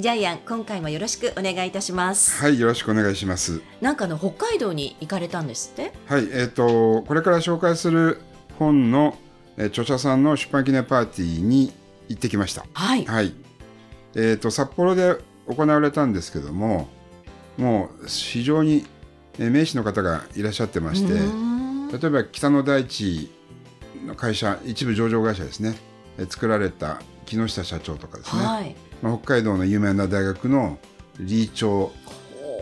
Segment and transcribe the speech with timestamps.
[0.00, 3.60] ジャイアン今回もよろしくお願いいたしますはい、よろしくお願いします。
[3.82, 5.92] なんかあの北海道に行かれたんですって？
[6.06, 8.20] はい、えっ、と、これから紹介する
[8.58, 9.18] 本の、
[9.58, 11.72] えー著者さんの出版記念パーティーに
[12.08, 12.64] 行ってきました。
[12.72, 13.34] はいはい。
[14.14, 15.16] えっ、と、札幌で
[15.46, 16.88] 行われたんですけども、
[17.58, 18.86] もう非常に、
[19.38, 23.30] えー名士の方がいらっしゃってまして、例えば北の大地
[24.06, 25.76] の会社、一部上場会社ですね、
[26.16, 27.02] えー作られた
[27.38, 28.74] 木下社長とかですね、はい。
[29.02, 30.78] まあ、北海道の有名な大学の
[31.18, 31.92] 理事長、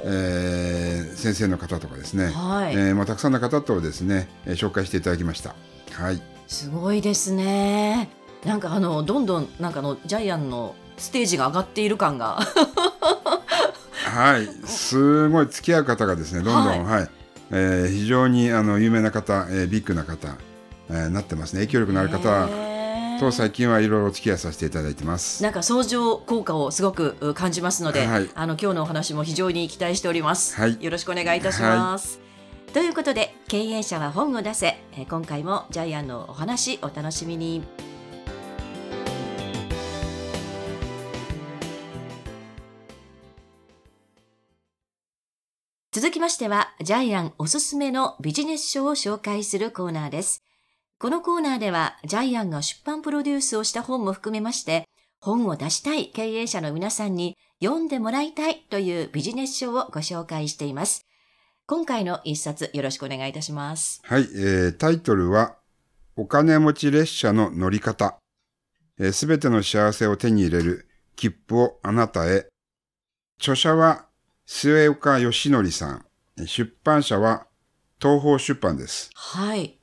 [0.05, 5.55] えー先生の方とかですね、はい、えーまあ、たくさんの方とですね、えー紹介していただきました。
[5.92, 8.11] はい、すごいですね。
[8.45, 12.39] なんかあのどんどんなんかあのジャイアンのステージが上がっている感が。
[14.05, 17.09] はい、すごい付き合う方がですね、どんどん、はい、
[17.51, 20.37] えー非常にあの有名な方、えービッグな方、
[20.89, 21.61] えーなってますね。
[21.62, 22.48] 影響力のある方
[23.19, 25.42] と最近はいろいろお付き合いさせていただいてます。
[25.42, 28.30] なんか相乗効果をすごくう感じますので、はい。
[28.34, 30.83] あの今日のお話も非常に期待しております、はい。
[30.83, 32.20] よろしくお願いいたします、
[32.72, 34.78] ということで経営者は本を出せ。
[34.92, 37.62] えー今回もジャイアンのお話お楽しみに。
[45.91, 50.44] 続きましてはジャイアンおすすめのビジネス書を紹介するコーナーです
[51.01, 54.85] このコーナーではジャイアンが出版プロデュースをした本も含めまして
[55.21, 61.07] 本を出したい経営者の皆さんに読んでもらいたいというビジネス書をご紹介しています。
[61.67, 64.01] 今回の一冊よろしくお願いいたします。
[64.05, 65.57] はい、えータイトルは、
[66.17, 68.17] お金持ち列車の乗り方。
[69.13, 72.47] すべての幸せを手に入れる切符をあなたへ。
[73.41, 74.07] 著者は、
[74.47, 76.07] 末岡義則さん。
[76.47, 77.47] 出版社は、
[78.01, 79.11] 東方出版です。
[79.14, 79.77] はい。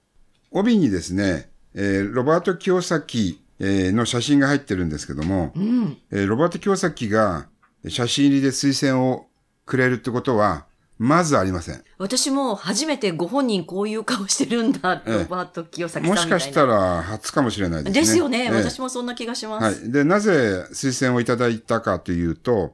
[0.56, 5.98] 帯にですね、えーロバート清崎、えーの写真が入ってるんですけども、うん。
[6.12, 7.48] えーロバート清崎が
[7.88, 9.28] 写真入りで推薦を
[9.66, 10.66] くれるってことは、
[10.98, 11.84] まずありません。
[11.98, 16.16] 私も初めてご本人こういう顔してるんだ、ええロバート清崎さん。
[16.16, 18.00] もしかしたら初かもしれないですね。
[18.02, 19.82] ですよね、ええ私もそんな気がします。
[19.82, 19.92] はい。
[19.92, 22.72] で、なぜ推薦をいただいたかというと、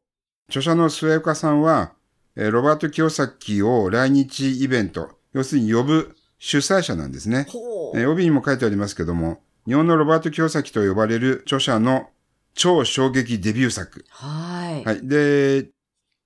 [0.49, 1.93] 著者の末岡さんは、
[2.35, 7.45] えーロバート清崎を来日イベント、要するに呼ぶ主催者なんですね。
[7.93, 12.09] えー帯にも書いてありますけども、日本のロバート清崎と呼ばれる著者の
[12.55, 14.03] 超衝撃デビュー作。
[14.09, 14.83] はい。
[14.83, 15.07] はい。
[15.07, 15.69] で、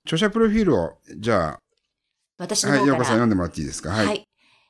[0.06, 1.58] 著者プロフィールを、じゃあ、はい、
[2.38, 2.88] 私の方から。
[2.88, 3.90] ようこさん読んでもらっていいですか？
[3.92, 4.06] はい。
[4.08, 4.24] はい。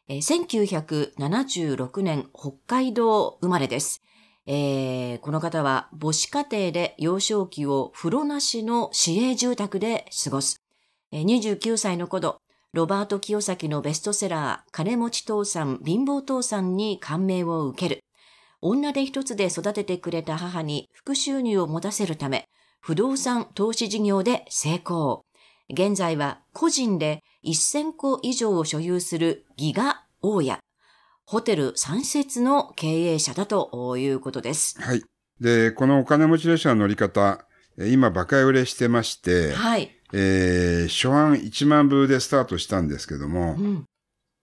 [0.07, 4.01] えー1976年、北海道生まれです。
[4.47, 10.57] えーこの方は母子家庭で幼少期を風呂なしの市営住宅で過ごす。
[11.11, 12.39] えー29歳の頃、
[12.75, 18.01] ロバート清崎のベストセラー、金持ち父さん、貧乏父さんに感銘を受ける。
[18.59, 22.49] 女手一つで育ててくれた母に副収入を持たせるため、
[22.81, 25.23] 不動産投資事業で成功。
[25.69, 30.59] 現在は個人で1000個以上を所有するギガ大家、
[31.25, 34.81] ホテル三節の経営者だということです。
[34.81, 35.03] はい。
[35.39, 37.47] で、このお金持ち列車の乗り方、
[37.77, 39.94] えー今、バカ売れしてまして、はい。
[40.17, 43.85] えー初版1万部でスタートしたんですけどもう、ん。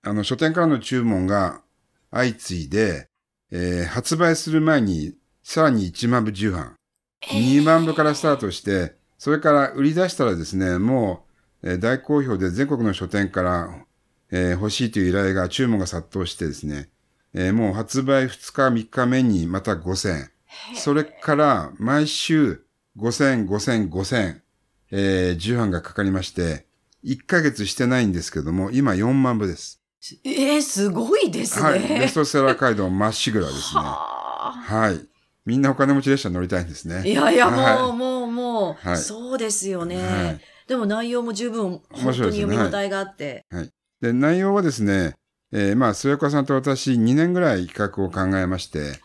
[0.05, 1.63] あの、書店からの注文が
[2.11, 3.07] 相次いで、
[3.51, 6.75] えー発売する前にさらに1万部重版、
[7.23, 11.25] 2万部からスタートして、それから売り出したらですね、も
[11.63, 13.85] う、えー大好評で全国の書店から、
[14.31, 16.91] えー欲しいという依頼が、注文が殺到してですね、
[17.33, 20.29] えーもう発売2日3日目にまた5000、
[20.75, 22.63] それから毎週
[22.99, 24.42] 5000、5000、5000、
[24.93, 26.67] えー、重版がかかりまして、
[27.05, 29.81] 1ヶ月してないんですけども、今4万部です。
[30.25, 31.69] えー、すごいですね。
[31.69, 31.81] はい。
[31.81, 33.81] ベストセラー街道まっしぐらですね。
[33.81, 35.01] ははい。
[35.45, 37.03] みんなお金持ち列車乗りたいんですあ。
[37.03, 37.11] ね。
[37.11, 39.97] いやいや、もう、はいもう、もう、はいそうですよね。
[39.97, 43.45] はいでも内容も十分、本当に読み応えがあって。
[44.01, 45.15] で、内容はですね、
[45.53, 49.01] えーまあ、末岡さんと私2年ぐらい企画を考えまして、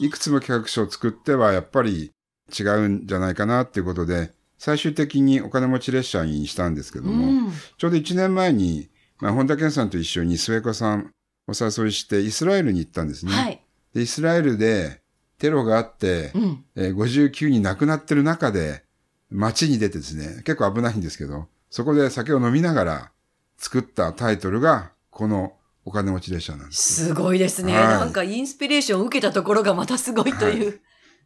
[0.00, 2.12] いくつも企画書を作ってはやっぱり
[2.58, 4.30] 違うんじゃないかなっていうことで、
[4.64, 7.52] 最終的にお金持ち列車にしたんですけどうも、ん。
[7.78, 11.10] ちょうど1年前に、まあ、本田健さんと一緒に末岡さん
[11.48, 13.32] お誘いしてイスラエルに行ったんですね。
[13.32, 13.60] はい。
[13.92, 15.02] でイスラエルで
[15.38, 16.64] テロがあって、うん。
[16.76, 18.84] えー59人亡くなってる中で、
[19.30, 23.12] 街に出てですね、結構危ないんですけど、そこで酒を飲みながら
[23.56, 25.54] 作ったタイトルが、この
[25.84, 27.06] お金持ち列車なんです。
[27.06, 27.74] すごいですね。
[27.76, 30.80] はいなんかインスピレーションを受けたところがまたすごいという。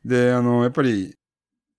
[0.07, 1.15] で、あの、やっぱり、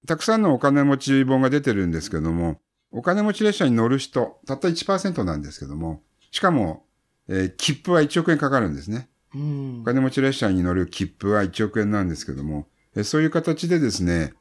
[0.08, 2.60] たくさんのお金持ち本が出てるんですけども、
[2.92, 6.02] お金持ち列車に乗る人、たった1%なんですけども、
[6.32, 6.86] しかも、
[7.28, 9.10] えー切符は1億円かかるんですね。
[9.36, 14.34] うんお金持ち列車に乗る切符は1億円なんですけども、えーそういう形でですね、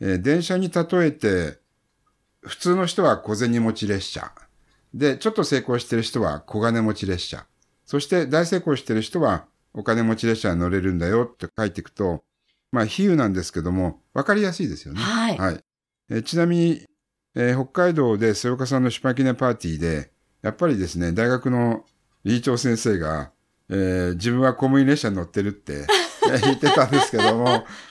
[0.00, 1.58] えー電車に例えて、
[2.40, 4.32] 普通の人は小銭持ち列車。
[4.92, 7.46] で、ちょっと成功してる人は小金持ち列車。
[7.86, 12.24] そして大成功してる人はお金持ち列車に乗れるんだよって書いていくと、
[12.72, 15.00] まあ比喩なんですけども、わかりやすいですよね。
[15.00, 15.60] はいはい。
[16.10, 16.86] えーちなみに、
[17.34, 20.10] えー北海道で末岡さんの出版記念パーティーで、
[20.42, 21.84] やっぱりですね、大学の
[22.24, 23.30] 理事長先生が、
[23.68, 25.86] えー自分は公務員列車に乗ってるって
[26.28, 27.44] えー 言ってたんですけども、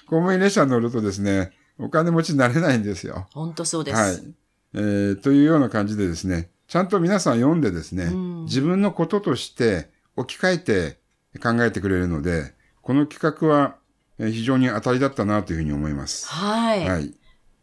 [0.07, 3.27] 公務員列車に乗るとですね、お金持ちになれないんですよ。
[3.33, 3.97] 本当そうです。
[3.97, 4.33] はい。
[4.73, 10.99] えーというような感じでですね、ちゃんと皆さん読んでですね、うん自分のこととして置き換えて
[11.39, 13.80] 考えてくれるので、この企画はえー
[14.29, 16.27] 非常に当たりだったなというふうに思います。
[16.27, 16.87] はい。
[16.87, 17.13] はい。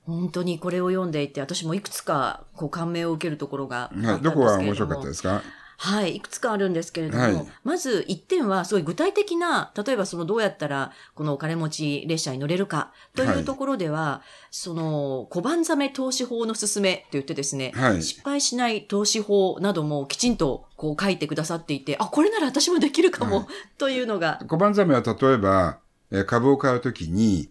[0.04, 4.22] 本当にこれを読んでいて、私もいくつかこう感銘を受けるところがはい。
[4.22, 5.42] どこが面白かったですか？
[5.80, 23.46] はい、いくつかあるんですけれども、はいまず一点は、すごい具体的な、例えばそのどうやったら、このお金持ち列車に乗れるかといはいうところでは、その、小判ザメ投資法の勧めと言ってですね、はい失敗しない投資法などもきちんとこう書いてくださっていて、あ、これなら私もできるかも、はい
[23.78, 25.78] というのが、小判ザメは例えば、
[26.10, 27.50] えー株を買うときに、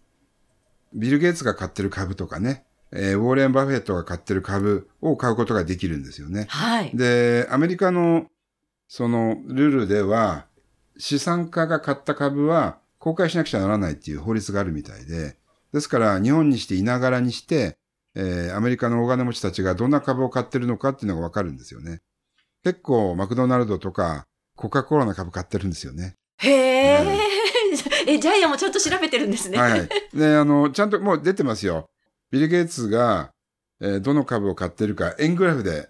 [0.94, 6.45] ビル・ゲイツが買ってる株とかね、えーウォーレン・バフェットが買ってる株を買うことができるんですよね。
[6.50, 6.92] はい。
[6.95, 8.27] で、アメリカの、
[8.88, 10.45] その、ルールでは、
[10.98, 15.38] 資産家が買った株は公開しなくちゃならないっていう法律があるみたいで、
[15.74, 17.77] ですから、日本にしていながらにして、
[18.15, 22.01] えーアメリカの大金持ちたちがどんな株を買ってるのかっていうのがわかるんですよね。
[22.63, 24.25] 結構、マクドナルドとか、
[24.56, 26.15] コカ・コーラの株買ってるんですよね。
[26.39, 27.18] へえ、はい
[28.08, 29.58] え、ジャイアンもちゃんと調べてるんですね。
[29.58, 29.90] はいはい。
[30.14, 31.90] で、あの、ちゃんともう出てますよ。
[32.31, 33.31] ビル・ゲイツが、
[33.80, 35.90] えーどの株を買ってるか、円グラフで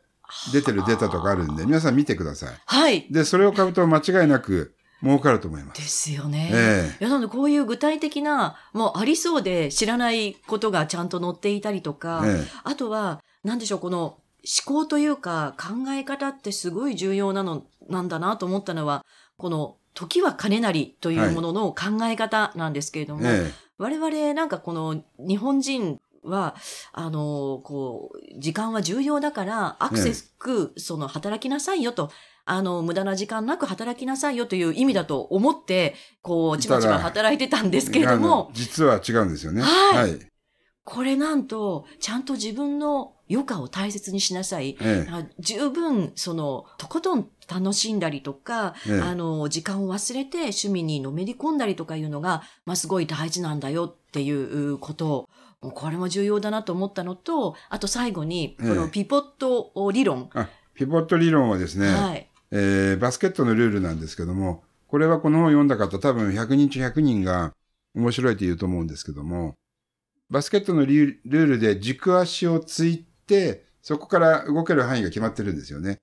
[0.51, 2.49] 出てるデータとかあるんで、皆さん見てください。
[2.65, 3.07] はい。
[3.09, 5.73] で、それを買うと間違いなく儲かると思いま。
[5.73, 6.49] ですすよね。
[6.53, 14.19] えいや、なのでこういう具体的な、もうありそうで知らないことがちゃんと載っていたりとか、ええあとは、なんでしょう、この思
[14.65, 19.05] 考というか考え方ってすごい重要なの、なんだなと思ったのは、
[19.37, 26.55] この時は金なりというものの考え方なんですけれども、え我々なんかこの日本人は、
[26.91, 32.11] あの、こう、時間は重要だから、アクセスく、その、働きなさいよと、
[32.45, 39.61] あの、無駄な時間なく働きなさいよという意味だと思って、こう、ちまちま働いてたんですけれども、実は違うんですよね。
[39.63, 40.19] はいはい。
[40.83, 44.77] これなんと、ちゃんと自分の余暇を大切にしなさい。
[44.81, 55.29] ええあ十分、その、とことん楽しんだりとか、ええあの、時間を忘れて趣味にのめり込んだりとかいうのが、まあ、すごい大事なんだよっていうことを、
[55.61, 60.29] もうこれも重要だなと思ったのと、あと最後に、こええのピポット理論。
[60.33, 62.29] あ、ピボット理論はですね、はい。
[62.51, 67.53] えーバスケットのルールなんですけども、これはこの本を読んだ方多分100人中100人が
[67.93, 69.55] 面白いと言うと思うんですけども、
[70.29, 73.06] バスケットのルールで軸足をついて、
[73.81, 75.99] そこから動ける範囲が決まってるんですよね。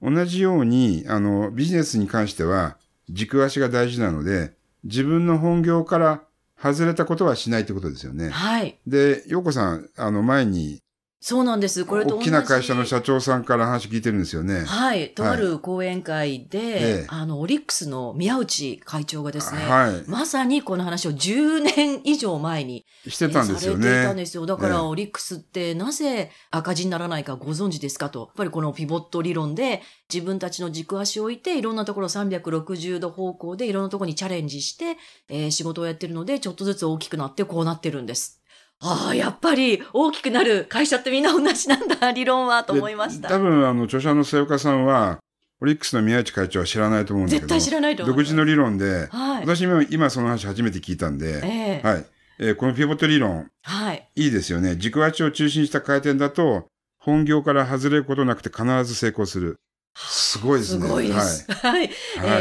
[0.00, 2.76] 同じように、あの、ビジネスに関しては
[3.08, 4.52] 軸足が大事なので、
[4.84, 6.22] 自分の本業から
[6.60, 8.30] 外れたことはしないってことですよね。
[8.30, 8.78] はい。
[8.86, 10.80] で、洋子さん、あの前に、
[11.24, 11.84] そうなんです。
[11.84, 14.64] これと大きな会社の社長さんから話聞いてるんですよね。
[14.64, 15.10] はい。
[15.10, 20.10] とある講演会で、ええあの、オリックスの宮内会長がですね、はい。
[20.10, 24.22] まさにこの話を10年以上前にしてたんですよされていたんね。
[24.24, 24.46] ですよ。
[24.46, 28.18] だかええらオリックスってなぜ赤字にならないかご存知ですかと。
[28.18, 29.80] やっぱりこのピボット理論で
[30.12, 34.96] 自分たちの軸足を置いていろんなところ360度方向でいろんなところにチャレンジして、
[35.28, 38.41] えー仕事をやってるのでちょっとずつ大きくなってこうなってるんです。
[38.82, 43.28] ああ、やっぱり大きくなる会社ってみんな同じなんだ、理論はと思いました。
[43.28, 45.18] で多分、あの、著者の瀬岡さんは、
[45.60, 48.04] オリックスの宮内会長は知らないと思うんだけど、絶対知らないと。
[48.04, 49.40] 独自の理論で、はい。
[49.42, 52.06] 私も今その話初めて聞いたんで、ええはい。
[52.40, 54.08] えーこのピボット理論、はい。
[54.16, 54.74] いいですよね。
[54.76, 56.66] 軸足を中心した回転だと、
[56.98, 59.60] 本業から外れることなくて必ず成功する。
[59.94, 60.88] すごいですすね。
[60.88, 61.46] ごいです。
[61.52, 61.72] はい。
[61.72, 61.90] はい。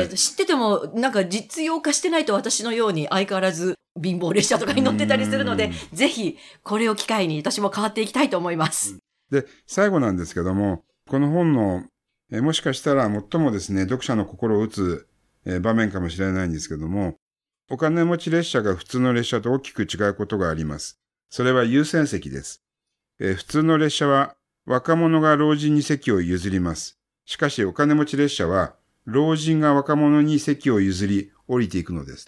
[0.02, 8.98] えーと知ってても、なんか実用化してないと私のように相変わらず貧乏列車とかに乗ってたりするので、ぜひこれを機会に私も変わっていきたいと思います。
[9.32, 11.84] で、最後なんですけども、この本の、
[12.32, 15.08] えーもしかしたら最もですね、読者の心を打つ、
[15.46, 17.16] えー場面かもしれないんですけども、
[17.70, 21.00] お金持ち列車が普通の列車と大きく違うことがあります。
[21.30, 22.62] それは優先席です。
[23.20, 26.98] えー普通の列車は若者が老人に席を譲ります。
[27.26, 32.28] しかしお金持ち列車は老人が若者に席を譲り降りていくのです。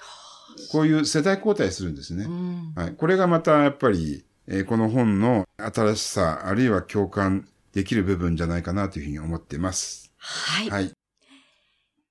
[0.72, 2.26] こういう世代交代するんですね。
[2.26, 2.94] うんはい。
[2.96, 10.12] これがまたやっぱり、えーこの本の新しさ、あるいは共感できる部分じゃないかなというふうに思っています。
[10.18, 10.70] はい。
[10.70, 10.92] はい。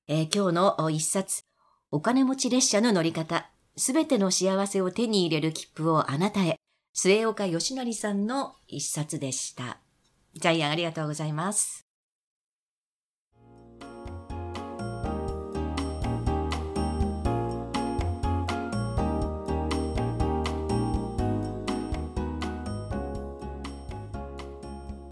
[0.08, 1.42] えー今日のお一冊、
[1.90, 6.58] お金持ち列車の乗り方、すべての幸せを手に入れる切符をあなたへ、
[6.94, 9.78] 末岡義成さんの一冊でした。
[10.34, 11.86] ジャイアンありがとうございます。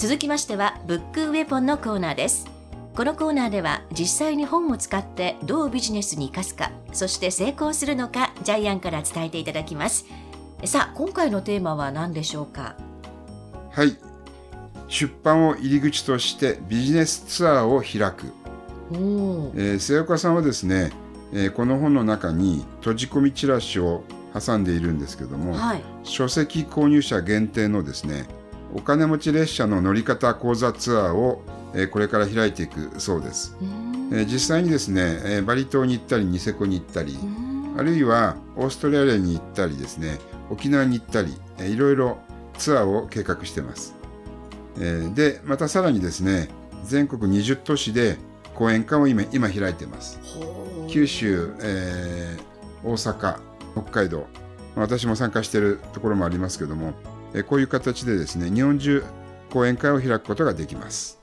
[0.01, 2.47] 続きましては、ブックウェポンのコーナーです。
[2.95, 10.07] このコーナーでは実際に本を使ってどうビジネスに生かすか、そして成功するのか、ジャイアンから伝えていただきます。
[10.65, 12.77] さあ、今回のテーマは何でしょうか？
[13.73, 13.99] はい。
[14.89, 18.33] 出版を入り口としてビジネスツアーを開く。
[19.55, 20.93] えー末岡さんはですね、
[21.35, 25.83] えーこの本の中に閉じ込みチラシを挟んでいるんですけども、はい。
[26.05, 28.25] 書籍購入者限定のですね、
[28.75, 31.43] お金持ち列車の乗り方講座ツアーを、
[31.75, 33.57] えーこれから開いていくそうです。
[34.13, 37.19] えー実際にですね、えーバリ島に行ったり、ニセコに行ったり、
[37.77, 40.19] あるいはオーストラリアに行ったりですね、
[40.51, 42.19] 沖縄に行ったり、えーいろいろ
[42.59, 43.95] ツアーを計画してます。
[44.79, 46.49] えーで、またさらにですね、
[46.85, 48.17] 全国20都市で
[48.55, 50.19] 講演会を今今開いてます。
[50.89, 52.51] 九州、えー
[52.83, 53.37] 大阪、
[53.75, 54.27] 北海道、
[54.75, 59.05] 私も参加しているところもありますけども、えーこういう形でですね、日本中
[59.51, 61.21] 講演会を開くことができます。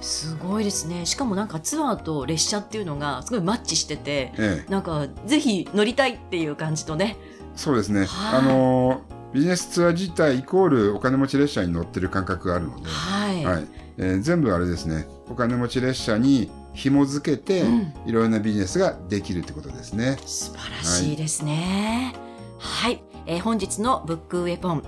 [0.00, 1.06] すごいですね。
[1.06, 7.16] しかもなんかツアーと列車っていうのがすごいマッチしてて、ええなんかぜひ乗りたいっていう感じとね。
[7.56, 8.04] そうですね。
[8.06, 13.44] はいあのービジネスツアー自体イコールお金持ち列車に乗ってる感覚があるので、はい。
[13.44, 13.66] はい
[13.98, 20.16] えー全部あれですねお金持ち列車に紐付けて、うんいろいろなビジネスができるってことですね。
[20.24, 22.14] 素晴らしいですね。
[22.58, 24.82] はい、えー本日のブックウェポン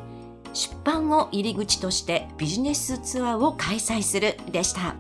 [0.53, 4.97] 出版を入り口としてビジネスツアーを開催するでした。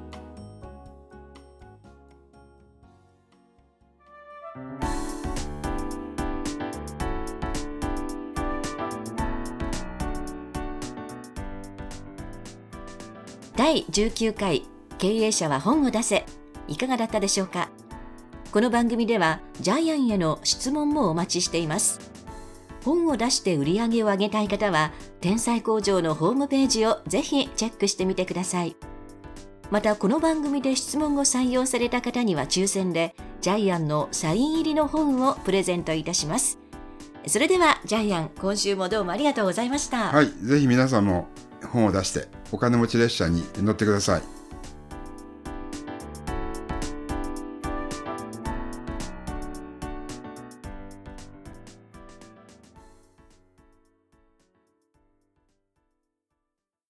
[13.56, 14.66] 第19回
[14.98, 16.24] 経営者は本を出せ
[16.66, 17.68] いかがだったでしょうか？
[18.52, 22.00] この番組ではジャイアンへの質問もお待ちしています。
[22.84, 28.76] 本を出して売り上げを上げたい方は、天才工場のホームページをぜひチェックしてみてください。
[29.70, 36.58] また、この番組で質問を採用された方には抽選で、ジャイアンのサイン入りの本をプレゼントいたします。
[37.26, 40.10] それでは、ジャイアン、今週もどうもありがとうございました。
[40.10, 41.28] はい、ぜひ皆さんも
[41.68, 44.39] 本を出してお金持ち列車に乗ってください。